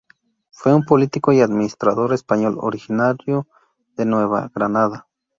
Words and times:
Fue 0.49 0.73
un 0.73 0.83
político 0.83 1.31
y 1.31 1.41
administrador 1.41 2.11
español, 2.11 2.57
originario 2.59 3.47
de 3.97 4.05
Nueva 4.07 4.49
Granada. 4.51 5.07